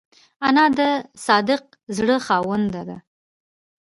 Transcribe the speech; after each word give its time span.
انا 0.47 0.65
د 0.77 0.79
صادق 1.25 1.63
زړه 1.97 2.17
خاوند 2.25 2.67
ده 2.87 2.97